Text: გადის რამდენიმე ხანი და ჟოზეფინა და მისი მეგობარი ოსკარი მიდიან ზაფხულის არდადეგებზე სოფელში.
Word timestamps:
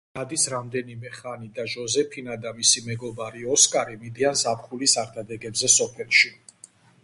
გადის 0.17 0.43
რამდენიმე 0.51 1.11
ხანი 1.17 1.49
და 1.57 1.65
ჟოზეფინა 1.73 2.39
და 2.47 2.55
მისი 2.61 2.83
მეგობარი 2.87 3.45
ოსკარი 3.57 4.01
მიდიან 4.07 4.43
ზაფხულის 4.45 4.99
არდადეგებზე 5.07 5.75
სოფელში. 5.79 6.37